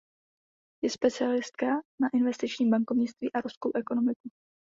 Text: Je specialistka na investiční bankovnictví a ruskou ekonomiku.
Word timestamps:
Je 0.83 0.89
specialistka 0.89 1.65
na 2.01 2.09
investiční 2.13 2.69
bankovnictví 2.69 3.33
a 3.33 3.41
ruskou 3.41 3.71
ekonomiku. 3.75 4.29